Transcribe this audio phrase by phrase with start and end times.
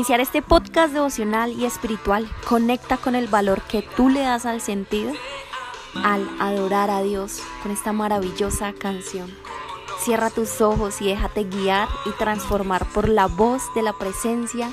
[0.00, 4.62] Iniciar este podcast devocional y espiritual, conecta con el valor que tú le das al
[4.62, 5.12] sentido
[6.02, 9.30] al adorar a Dios con esta maravillosa canción.
[10.02, 14.72] Cierra tus ojos y déjate guiar y transformar por la voz de la presencia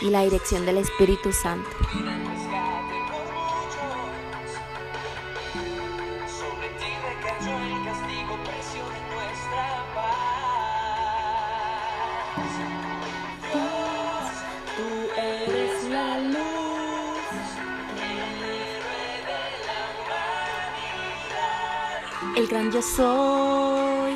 [0.00, 1.70] y la dirección del Espíritu Santo.
[22.70, 24.14] Yo soy.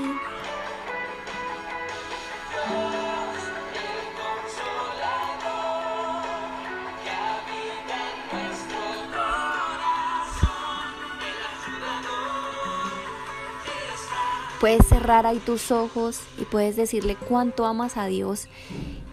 [14.60, 18.48] Puedes cerrar ahí tus ojos y puedes decirle cuánto amas a Dios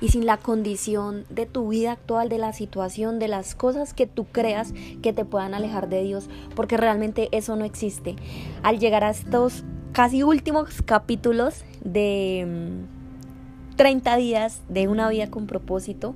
[0.02, 4.08] y sin la condición de tu vida actual, de la situación, de las cosas que
[4.08, 8.16] tú creas que te puedan alejar de Dios, porque realmente eso no existe.
[8.64, 12.82] Al llegar a estos casi últimos capítulos de
[13.76, 16.16] 30 mm, días de una vida con propósito,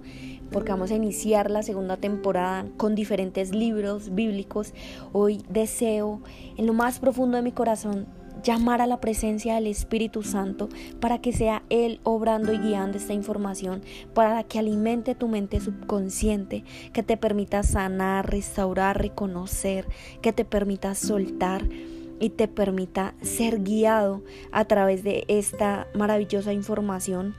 [0.52, 4.74] porque vamos a iniciar la segunda temporada con diferentes libros bíblicos,
[5.14, 6.22] hoy deseo
[6.58, 8.08] en lo más profundo de mi corazón
[8.44, 10.70] llamar a la presencia del Espíritu Santo
[11.00, 13.82] para que sea Él obrando y guiando esta información,
[14.14, 19.88] para que alimente tu mente subconsciente, que te permita sanar, restaurar, reconocer,
[20.22, 21.68] que te permita soltar
[22.20, 27.36] y te permita ser guiado a través de esta maravillosa información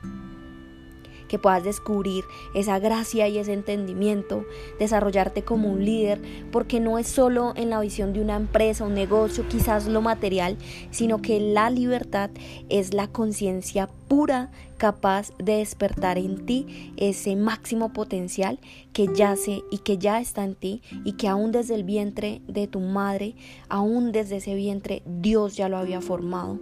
[1.27, 4.45] que puedas descubrir esa gracia y ese entendimiento,
[4.79, 6.21] desarrollarte como un líder,
[6.51, 10.57] porque no es solo en la visión de una empresa, un negocio, quizás lo material,
[10.91, 12.29] sino que la libertad
[12.69, 18.59] es la conciencia pura capaz de despertar en ti ese máximo potencial
[18.93, 22.67] que yace y que ya está en ti y que aún desde el vientre de
[22.67, 23.35] tu madre,
[23.69, 26.59] aún desde ese vientre Dios ya lo había formado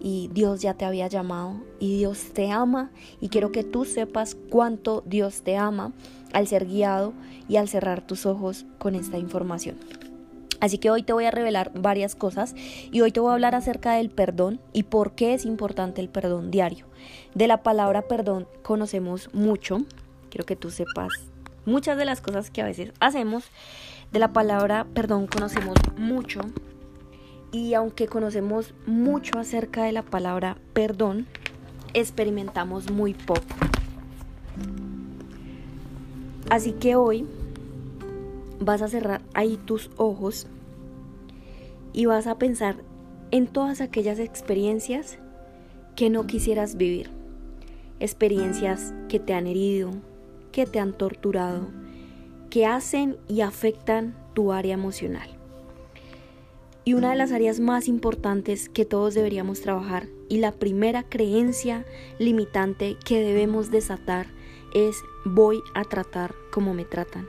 [0.00, 2.90] y Dios ya te había llamado y Dios te ama
[3.20, 5.92] y quiero que tú sepas cuánto Dios te ama
[6.32, 7.12] al ser guiado
[7.48, 9.76] y al cerrar tus ojos con esta información.
[10.60, 12.54] Así que hoy te voy a revelar varias cosas
[12.90, 16.08] y hoy te voy a hablar acerca del perdón y por qué es importante el
[16.08, 16.86] perdón diario.
[17.34, 19.84] De la palabra perdón conocemos mucho,
[20.30, 21.08] quiero que tú sepas
[21.66, 23.44] muchas de las cosas que a veces hacemos.
[24.12, 26.40] De la palabra perdón conocemos mucho,
[27.52, 31.26] y aunque conocemos mucho acerca de la palabra perdón,
[31.94, 33.42] experimentamos muy poco.
[36.50, 37.26] Así que hoy
[38.60, 40.46] vas a cerrar ahí tus ojos
[41.92, 42.76] y vas a pensar
[43.30, 45.18] en todas aquellas experiencias
[45.96, 47.10] que no quisieras vivir.
[47.98, 49.90] Experiencias que te han herido,
[50.52, 51.68] que te han torturado,
[52.50, 55.35] que hacen y afectan tu área emocional.
[56.88, 61.84] Y una de las áreas más importantes que todos deberíamos trabajar y la primera creencia
[62.20, 64.28] limitante que debemos desatar
[64.72, 67.26] es voy a tratar como me tratan.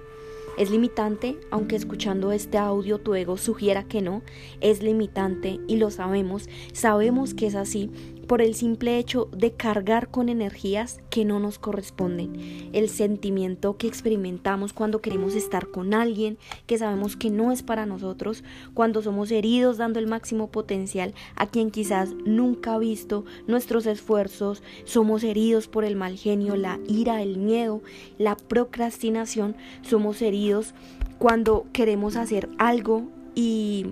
[0.60, 4.22] Es limitante, aunque escuchando este audio tu ego sugiera que no,
[4.62, 7.90] es limitante y lo sabemos, sabemos que es así
[8.28, 12.70] por el simple hecho de cargar con energías que no nos corresponden.
[12.74, 17.86] El sentimiento que experimentamos cuando queremos estar con alguien que sabemos que no es para
[17.86, 18.44] nosotros,
[18.74, 24.62] cuando somos heridos dando el máximo potencial a quien quizás nunca ha visto nuestros esfuerzos,
[24.84, 27.82] somos heridos por el mal genio, la ira, el miedo,
[28.18, 30.74] la procrastinación, somos heridos
[31.18, 33.86] cuando queremos hacer algo y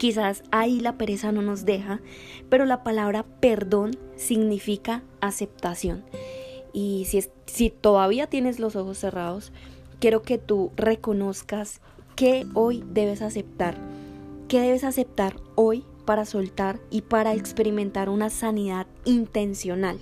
[0.00, 2.00] Quizás ahí la pereza no nos deja,
[2.48, 6.04] pero la palabra perdón significa aceptación.
[6.72, 9.52] Y si, si todavía tienes los ojos cerrados,
[9.98, 11.82] quiero que tú reconozcas
[12.16, 13.76] que hoy debes aceptar,
[14.48, 19.98] que debes aceptar hoy para soltar y para experimentar una sanidad intencional.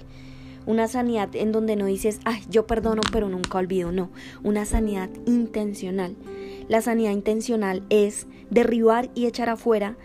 [0.65, 4.11] Una sanidad en donde no dices, ay, yo perdono pero nunca olvido, no,
[4.45, 6.15] una sanidad intencional.
[6.69, 9.97] La sanidad intencional es derribar y echar afuera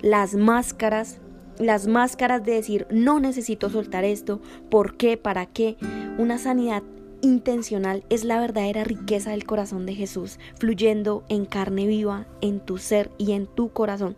[0.00, 1.20] las máscaras,
[1.58, 4.40] las máscaras de decir no necesito soltar esto,
[4.70, 5.16] ¿por qué?
[5.16, 5.76] ¿Para qué?
[6.18, 6.82] Una sanidad
[7.20, 12.78] intencional es la verdadera riqueza del corazón de Jesús, fluyendo en carne viva, en tu
[12.78, 14.16] ser y en tu corazón.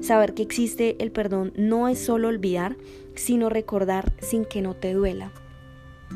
[0.00, 2.76] Saber que existe el perdón no es solo olvidar,
[3.14, 5.32] sino recordar sin que no te duela.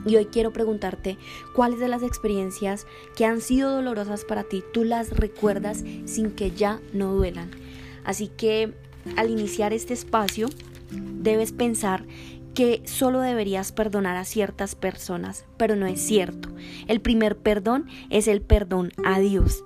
[0.06, 1.18] Y hoy quiero preguntarte
[1.54, 2.86] cuáles de las experiencias
[3.16, 7.50] que han sido dolorosas para ti tú las recuerdas sin que ya no duelan.
[8.04, 8.74] Así que
[9.16, 10.48] al iniciar este espacio
[10.90, 12.04] debes pensar
[12.54, 16.50] que solo deberías perdonar a ciertas personas, pero no es cierto.
[16.86, 19.64] El primer perdón es el perdón a Dios.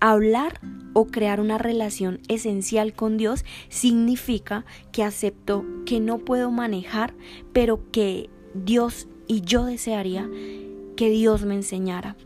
[0.00, 0.60] Hablar
[0.94, 7.14] o crear una relación esencial con Dios significa que acepto que no puedo manejar,
[7.52, 10.28] pero que Dios y yo desearía
[10.96, 12.16] que Dios me enseñara.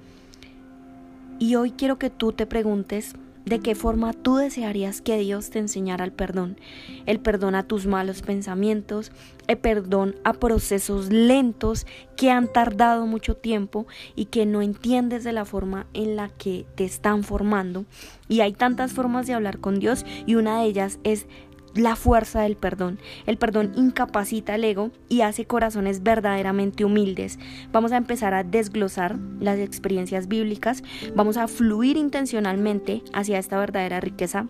[1.38, 3.14] Y hoy quiero que tú te preguntes,
[3.46, 6.58] de qué forma tú desearías que Dios te enseñara el perdón.
[7.06, 9.12] El perdón a tus malos pensamientos,
[9.46, 15.32] el perdón a procesos lentos que han tardado mucho tiempo y que no entiendes de
[15.32, 17.84] la forma en la que te están formando.
[18.28, 21.26] Y hay tantas formas de hablar con Dios y una de ellas es
[21.76, 22.98] la fuerza del perdón.
[23.26, 27.38] El perdón incapacita el ego y hace corazones verdaderamente humildes.
[27.72, 30.82] Vamos a empezar a desglosar las experiencias bíblicas,
[31.14, 34.46] vamos a fluir intencionalmente hacia esta verdadera riqueza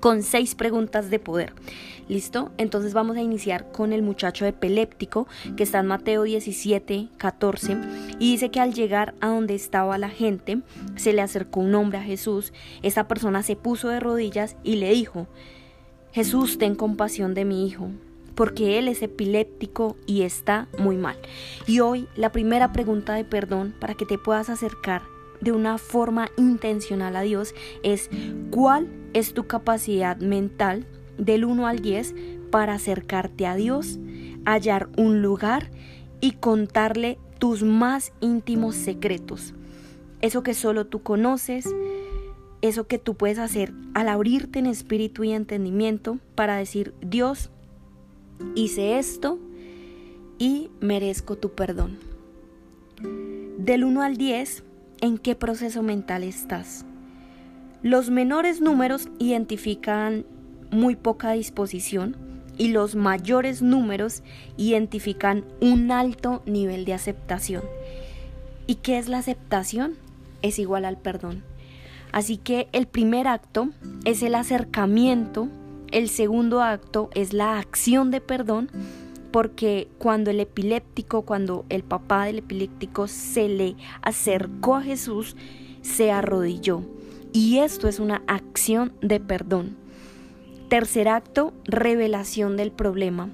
[0.00, 1.52] con seis preguntas de poder.
[2.08, 2.52] ¿Listo?
[2.58, 5.26] Entonces vamos a iniciar con el muchacho epiléptico
[5.56, 7.76] que está en Mateo 17, 14
[8.20, 10.60] y dice que al llegar a donde estaba la gente
[10.94, 12.52] se le acercó un hombre a Jesús.
[12.82, 15.26] Esta persona se puso de rodillas y le dijo,
[16.16, 17.90] Jesús, ten compasión de mi hijo,
[18.34, 21.18] porque él es epiléptico y está muy mal.
[21.66, 25.02] Y hoy la primera pregunta de perdón para que te puedas acercar
[25.42, 28.08] de una forma intencional a Dios es
[28.50, 30.86] ¿cuál es tu capacidad mental
[31.18, 32.14] del 1 al 10
[32.50, 33.98] para acercarte a Dios,
[34.46, 35.70] hallar un lugar
[36.22, 39.52] y contarle tus más íntimos secretos?
[40.22, 41.66] Eso que solo tú conoces,
[42.62, 47.50] eso que tú puedes hacer al abrirte en espíritu y entendimiento para decir, Dios,
[48.54, 49.38] hice esto
[50.38, 51.98] y merezco tu perdón.
[53.58, 54.64] Del 1 al 10,
[55.00, 56.84] ¿en qué proceso mental estás?
[57.82, 60.24] Los menores números identifican
[60.70, 62.16] muy poca disposición
[62.58, 64.22] y los mayores números
[64.56, 67.62] identifican un alto nivel de aceptación.
[68.66, 69.94] ¿Y qué es la aceptación?
[70.42, 71.42] Es igual al perdón.
[72.16, 73.68] Así que el primer acto
[74.06, 75.48] es el acercamiento,
[75.92, 78.70] el segundo acto es la acción de perdón,
[79.30, 85.36] porque cuando el epiléptico, cuando el papá del epiléptico se le acercó a Jesús,
[85.82, 86.80] se arrodilló.
[87.34, 89.76] Y esto es una acción de perdón.
[90.70, 93.28] Tercer acto, revelación del problema.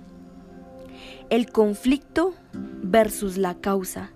[1.31, 2.35] El conflicto
[2.83, 4.11] versus la causa.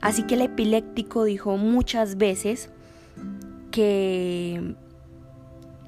[0.00, 2.70] Así que el epiléptico dijo muchas veces,
[3.74, 4.76] que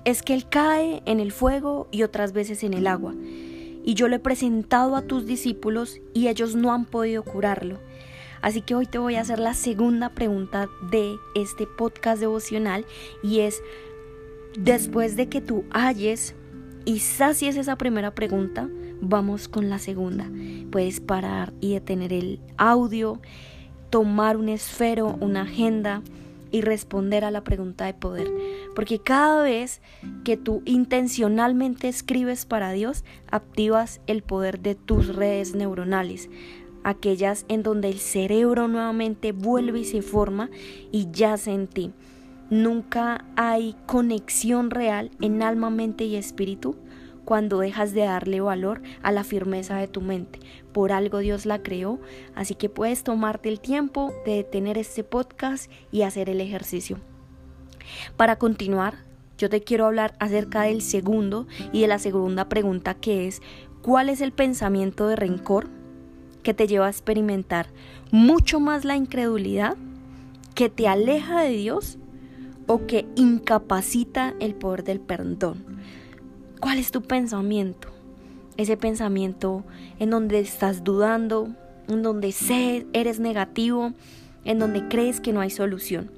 [0.04, 3.14] es que Él cae en el fuego y otras veces en el agua.
[3.84, 7.78] Y yo lo he presentado a tus discípulos y ellos no han podido curarlo.
[8.42, 12.86] Así que hoy te voy a hacer la segunda pregunta de este podcast devocional
[13.22, 13.62] y es,
[14.58, 16.34] después de que tú halles
[16.84, 18.68] y sacies esa primera pregunta,
[19.00, 20.28] vamos con la segunda.
[20.72, 23.20] Puedes parar y detener el audio,
[23.90, 26.02] tomar un esfero, una agenda
[26.50, 28.28] y responder a la pregunta de poder.
[28.74, 29.80] Porque cada vez
[30.24, 36.28] que tú intencionalmente escribes para Dios, activas el poder de tus redes neuronales,
[36.84, 40.50] aquellas en donde el cerebro nuevamente vuelve y se forma
[40.92, 41.92] y yace en ti.
[42.48, 46.76] Nunca hay conexión real en alma, mente y espíritu
[47.24, 50.38] cuando dejas de darle valor a la firmeza de tu mente.
[50.76, 51.98] Por algo Dios la creó,
[52.34, 56.98] así que puedes tomarte el tiempo de detener este podcast y hacer el ejercicio.
[58.18, 58.98] Para continuar,
[59.38, 63.40] yo te quiero hablar acerca del segundo y de la segunda pregunta que es,
[63.80, 65.70] ¿cuál es el pensamiento de rencor
[66.42, 67.68] que te lleva a experimentar
[68.10, 69.78] mucho más la incredulidad,
[70.54, 71.96] que te aleja de Dios
[72.66, 75.64] o que incapacita el poder del perdón?
[76.60, 77.95] ¿Cuál es tu pensamiento?
[78.56, 79.64] Ese pensamiento
[79.98, 81.48] en donde estás dudando,
[81.88, 82.34] en donde
[82.92, 83.92] eres negativo,
[84.44, 86.10] en donde crees que no hay solución.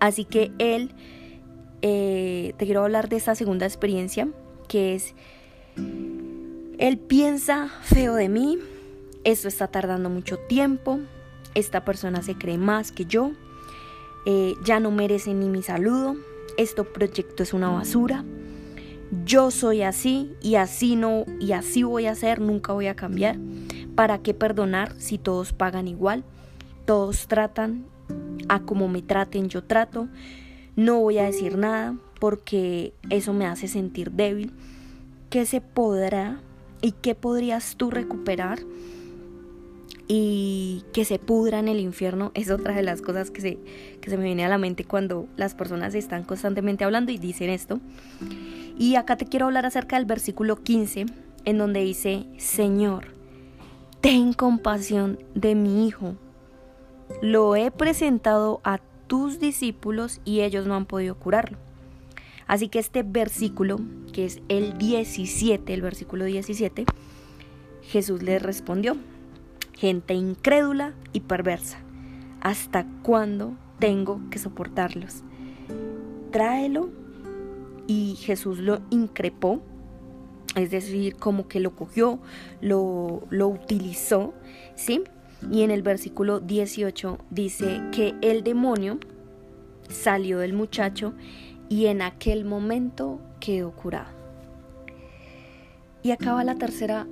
[0.00, 0.90] Así que él,
[1.82, 4.28] eh, te quiero hablar de esta segunda experiencia,
[4.68, 5.14] que es,
[6.78, 8.58] él piensa feo de mí,
[9.22, 11.00] esto está tardando mucho tiempo,
[11.54, 13.32] esta persona se cree más que yo,
[14.26, 16.16] eh, ya no merece ni mi saludo,
[16.56, 18.24] este proyecto es una basura,
[19.24, 23.38] yo soy así y así no y así voy a ser, nunca voy a cambiar.
[23.94, 26.24] ¿Para qué perdonar si todos pagan igual?
[26.84, 27.86] Todos tratan
[28.48, 30.08] a como me traten, yo trato.
[30.76, 34.52] No voy a decir nada porque eso me hace sentir débil.
[35.30, 36.40] ¿Qué se podrá
[36.80, 38.60] y qué podrías tú recuperar?
[40.06, 43.58] y que se pudra en el infierno es otra de las cosas que se,
[44.00, 47.50] que se me viene a la mente cuando las personas están constantemente hablando y dicen
[47.50, 47.80] esto.
[48.76, 51.06] Y acá te quiero hablar acerca del versículo 15,
[51.44, 53.06] en donde dice, Señor,
[54.00, 56.16] ten compasión de mi hijo.
[57.22, 61.58] Lo he presentado a tus discípulos y ellos no han podido curarlo.
[62.46, 63.78] Así que este versículo,
[64.12, 66.84] que es el 17, el versículo 17,
[67.82, 68.96] Jesús les respondió,
[69.72, 71.78] gente incrédula y perversa,
[72.40, 75.22] ¿hasta cuándo tengo que soportarlos?
[76.32, 77.03] Tráelo
[77.86, 79.60] y Jesús lo increpó,
[80.56, 82.20] es decir, como que lo cogió,
[82.60, 84.34] lo, lo utilizó,
[84.76, 85.02] ¿sí?
[85.50, 88.98] Y en el versículo 18 dice que el demonio
[89.88, 91.14] salió del muchacho
[91.68, 94.12] y en aquel momento quedó curado.
[96.02, 97.06] Y acaba la tercera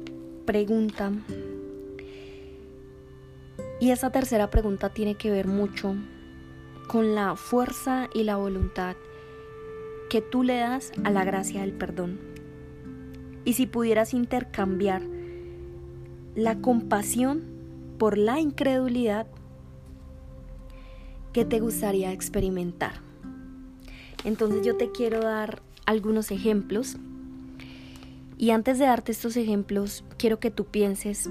[0.47, 1.13] pregunta.
[3.81, 5.97] Y esa tercera pregunta tiene que ver mucho
[6.87, 8.97] con la fuerza y la voluntad
[10.13, 12.21] que tú le das a la gracia del perdón.
[13.47, 15.01] Y si pudieras intercambiar
[16.35, 17.43] la compasión
[17.97, 19.27] por la incredulidad,
[21.33, 22.93] ¿qué te gustaría experimentar?
[24.23, 26.99] Entonces yo te quiero dar algunos ejemplos.
[28.37, 31.31] Y antes de darte estos ejemplos, quiero que tú pienses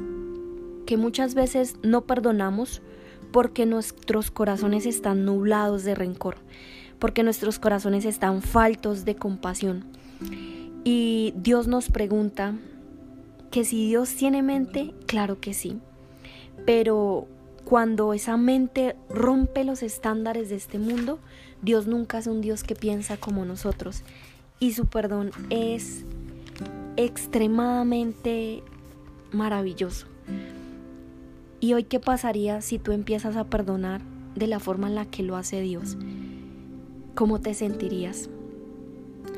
[0.88, 2.82] que muchas veces no perdonamos
[3.32, 6.38] porque nuestros corazones están nublados de rencor,
[7.02, 9.84] porque nuestros corazones están faltos de compasión.
[10.84, 12.54] Y Dios nos pregunta
[13.50, 15.80] que si Dios tiene mente, claro que sí.
[16.64, 17.28] Pero
[17.66, 21.18] cuando esa mente rompe los estándares de este mundo,
[21.64, 24.04] Dios nunca es un Dios que piensa como nosotros
[24.60, 26.06] y su perdón es
[26.98, 28.62] extremadamente
[29.32, 30.06] maravilloso.
[31.60, 34.02] ¿Y hoy qué pasaría si tú empiezas a perdonar
[34.36, 35.98] de la forma en la que lo hace Dios?
[37.14, 38.30] ¿Cómo te sentirías?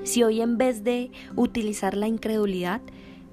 [0.04, 2.82] Si hoy en vez de utilizar la incredulidad,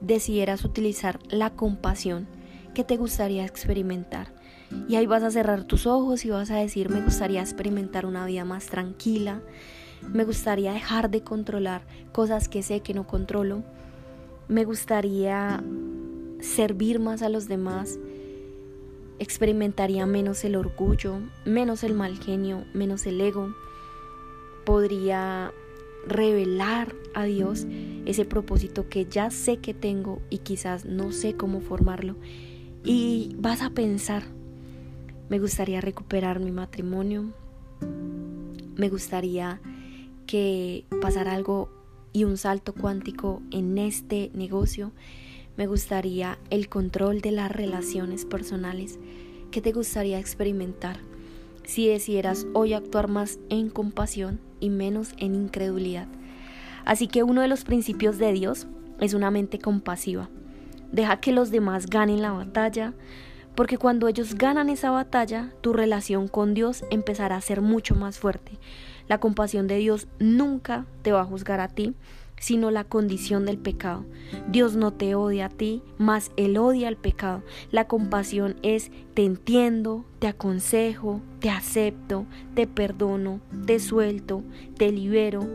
[0.01, 2.27] decidieras utilizar la compasión,
[2.75, 4.35] ¿qué te gustaría experimentar?
[4.89, 8.25] Y ahí vas a cerrar tus ojos y vas a decir, me gustaría experimentar una
[8.25, 9.43] vida más tranquila,
[10.11, 11.83] me gustaría dejar de controlar
[12.13, 13.63] cosas que sé que no controlo,
[14.49, 15.63] me gustaría
[16.41, 17.99] servir más a los demás,
[19.19, 23.55] experimentaría menos el orgullo, menos el mal genio, menos el ego,
[24.65, 25.53] podría
[26.07, 27.67] revelar a Dios
[28.07, 32.17] ese propósito que ya sé que tengo y quizás no sé cómo formarlo.
[32.85, 34.23] Y vas a pensar,
[35.29, 37.33] me gustaría recuperar mi matrimonio.
[38.77, 39.61] Me gustaría
[40.27, 41.71] que pasara algo
[42.13, 44.93] y un salto cuántico en este negocio.
[45.57, 48.99] Me gustaría el control de las relaciones personales.
[49.51, 50.99] ¿Qué te gustaría experimentar
[51.65, 56.07] si decidieras hoy actuar más en compasión y menos en incredulidad?
[56.85, 58.67] Así que uno de los principios de Dios
[59.01, 60.29] es una mente compasiva.
[60.93, 62.95] Deja que los demás ganen la batalla,
[63.55, 68.19] porque cuando ellos ganan esa batalla, tu relación con Dios empezará a ser mucho más
[68.19, 68.53] fuerte.
[69.09, 71.95] La compasión de Dios nunca te va a juzgar a ti,
[72.41, 74.05] sino la condición del pecado.
[74.49, 77.45] Dios no te odia a ti, mas Él odia al pecado.
[77.71, 84.43] La compasión es te entiendo, te aconsejo, te acepto, te perdono, te suelto,
[84.77, 85.47] te libero.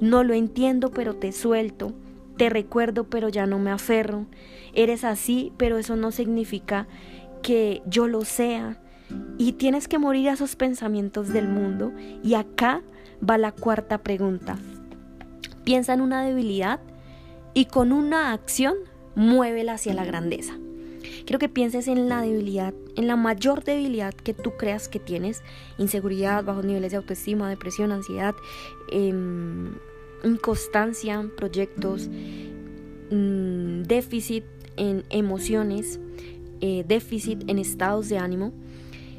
[0.00, 1.92] No lo entiendo, pero te suelto.
[2.36, 4.26] Te recuerdo, pero ya no me aferro.
[4.74, 6.86] Eres así, pero eso no significa
[7.42, 8.78] que yo lo sea.
[9.38, 11.92] Y tienes que morir a esos pensamientos del mundo.
[12.22, 12.82] Y acá
[13.26, 14.58] va la cuarta pregunta.
[15.66, 16.78] Piensa en una debilidad
[17.52, 18.76] y con una acción
[19.16, 20.56] muévela hacia la grandeza.
[21.24, 25.42] Quiero que pienses en la debilidad, en la mayor debilidad que tú creas que tienes,
[25.76, 28.36] inseguridad, bajos niveles de autoestima, depresión, ansiedad,
[28.92, 29.72] em,
[30.22, 32.08] inconstancia, proyectos,
[33.10, 34.44] mm, déficit
[34.76, 35.98] en emociones,
[36.60, 38.52] eh, déficit, en estados de ánimo.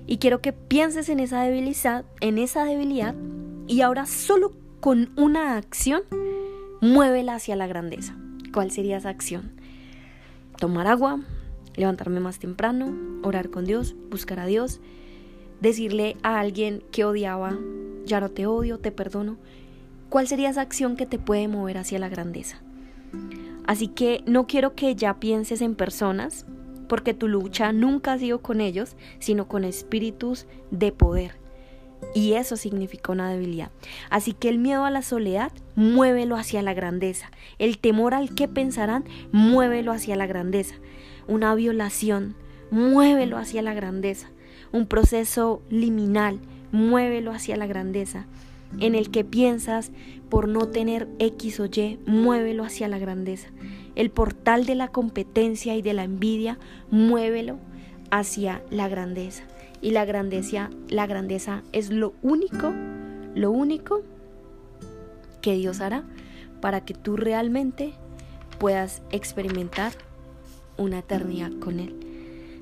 [0.05, 3.15] Y quiero que pienses en esa debilidad, en esa debilidad,
[3.67, 6.03] y ahora solo con una acción,
[6.81, 8.15] muévela hacia la grandeza.
[8.53, 9.51] ¿Cuál sería esa acción?
[10.57, 11.19] Tomar agua,
[11.75, 14.79] levantarme más temprano, orar con Dios, buscar a Dios,
[15.61, 17.57] decirle a alguien que odiaba,
[18.05, 19.37] ya no te odio, te perdono.
[20.09, 22.61] ¿Cuál sería esa acción que te puede mover hacia la grandeza?
[23.65, 26.45] Así que no quiero que ya pienses en personas,
[26.87, 31.46] porque tu lucha nunca ha sido con ellos, sino con espíritus de poder.
[32.13, 33.71] Y eso significa una debilidad.
[34.09, 37.31] Así que el miedo a la soledad, muévelo hacia la grandeza.
[37.59, 40.75] El temor al que pensarán, muévelo hacia la grandeza.
[41.27, 42.35] Una violación,
[42.71, 44.29] muévelo hacia la grandeza.
[44.71, 46.39] Un proceso liminal,
[46.71, 48.25] muévelo hacia la grandeza.
[48.79, 49.91] en el que piensas
[50.29, 53.47] por no tener X o Y, muévelo hacia la grandeza.
[53.95, 56.59] El portal de la competencia y de la envidia,
[56.91, 57.59] muévelo
[58.11, 59.43] hacia la grandeza.
[59.81, 62.73] Y la grandeza, la grandeza es lo único,
[63.35, 64.01] lo único
[65.41, 66.03] que Dios hará
[66.61, 67.93] para que tú realmente
[68.59, 69.93] puedas experimentar
[70.77, 72.06] una eternidad con Él.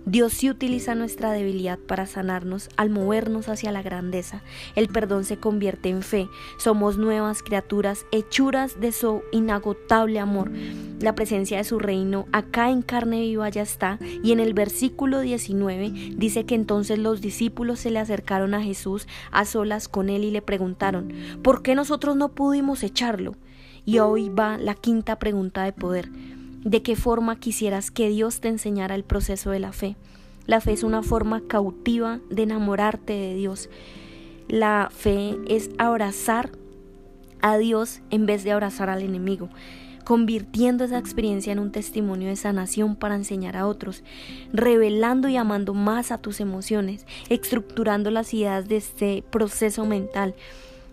[0.05, 4.43] Dios sí utiliza nuestra debilidad para sanarnos al movernos hacia la grandeza.
[4.75, 6.29] El perdón se convierte en fe.
[6.59, 10.51] Somos nuevas criaturas, hechuras de su inagotable amor.
[10.99, 13.97] La presencia de su reino acá en carne viva ya está.
[14.23, 19.07] Y en el versículo 19 dice que entonces los discípulos se le acercaron a Jesús
[19.31, 23.35] a solas con él y le preguntaron, ¿por qué nosotros no pudimos echarlo?
[23.85, 26.09] Y hoy va la quinta pregunta de poder.
[26.65, 29.95] ¿De qué forma quisieras que Dios te enseñara el proceso de la fe?
[30.47, 33.69] La fe es una forma cautiva de enamorarte de Dios.
[34.47, 36.49] La fe es abrazar
[37.39, 39.49] a Dios en vez de abrazar al enemigo,
[40.05, 44.03] convirtiendo esa experiencia en un testimonio de sanación para enseñar a otros,
[44.51, 50.33] revelando y amando más a tus emociones, estructurando las ideas de este proceso mental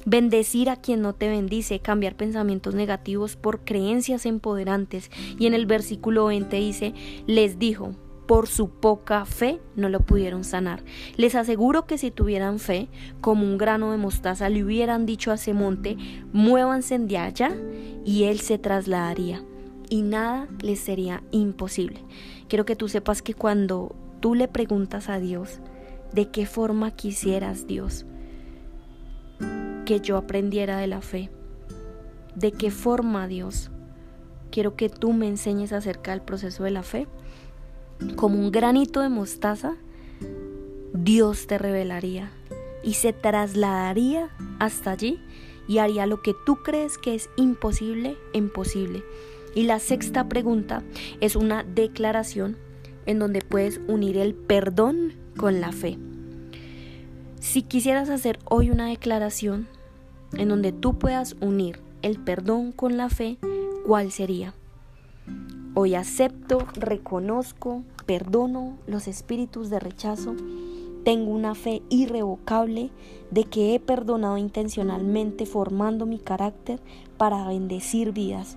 [0.05, 5.11] Bendecir a quien no te bendice, cambiar pensamientos negativos por creencias empoderantes.
[5.39, 6.95] Y en el versículo 20 dice,
[7.27, 7.95] les dijo,
[8.27, 10.83] por su poca fe no lo pudieron sanar.
[11.17, 12.89] Les aseguro que si tuvieran fe,
[13.21, 15.97] como un grano de mostaza, le hubieran dicho a ese monte,
[16.33, 17.53] muévanse de allá,
[18.05, 19.45] y él se trasladaría.
[19.89, 22.01] Y nada les sería imposible.
[22.49, 25.61] Quiero que tú sepas que cuando tú le preguntas a Dios,
[26.13, 28.07] ¿de qué forma quisieras Dios?
[29.85, 31.31] Que yo aprendiera de la fe.
[32.35, 33.71] ¿De qué forma, Dios?
[34.51, 37.07] Quiero que tú me enseñes acerca del proceso de la fe.
[38.17, 39.77] Como un granito de mostaza,
[40.93, 42.31] Dios te revelaría
[42.83, 45.21] y se trasladaría hasta allí
[45.69, 49.03] y haría lo que tú crees que es imposible, imposible.
[49.55, 50.83] Y la sexta pregunta
[51.21, 52.57] es una declaración
[53.07, 55.99] en donde puedes unir el perdón con la fe.
[57.43, 59.67] Si quisieras hacer hoy una declaración
[60.35, 63.37] en donde tú puedas unir el perdón con la fe,
[63.85, 64.55] ¿cuál sería?
[65.75, 70.37] Hoy acepto, reconozco, perdono los espíritus de rechazo.
[71.03, 72.91] Tengo una fe irrevocable
[73.33, 76.79] de que he perdonado intencionalmente formando mi carácter
[77.17, 78.57] para bendecir vidas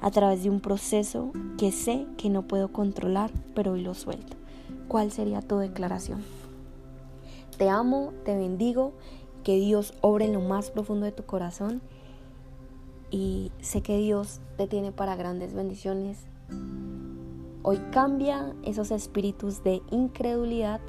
[0.00, 4.38] a través de un proceso que sé que no puedo controlar, pero hoy lo suelto.
[4.88, 6.22] ¿Cuál sería tu declaración?
[7.56, 8.92] Te amo, te bendigo,
[9.44, 11.80] que Dios obre en lo más profundo de tu corazón
[13.10, 16.18] y sé que Dios te tiene para grandes bendiciones.
[17.62, 20.80] Hoy cambia esos espíritus de incredulidad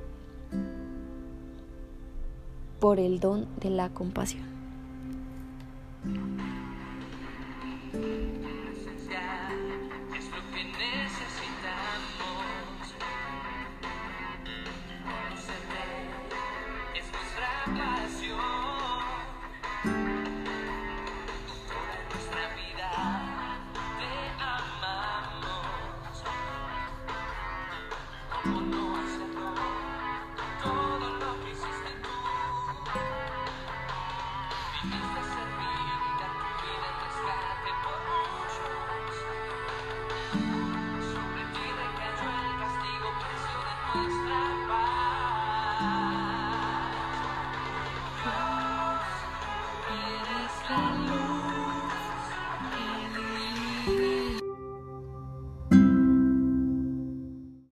[2.79, 4.43] por el don de la compasión.